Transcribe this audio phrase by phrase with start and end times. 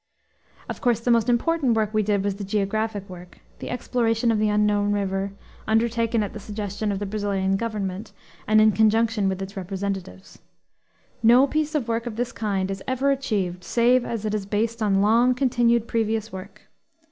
[0.67, 4.39] Of course, the most important work we did was the geographic work, the exploration of
[4.39, 5.33] the unknown river,
[5.67, 8.11] undertaken at the suggestion of the Brazilian Government,
[8.47, 10.39] and in conjunction with its representatives.
[11.21, 14.81] No piece of work of this kind is ever achieved save as it is based
[14.81, 16.63] on long continued previous work.